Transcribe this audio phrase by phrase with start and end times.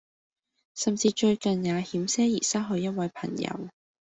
[0.73, 3.69] 甚至最近也險些兒失去一位朋友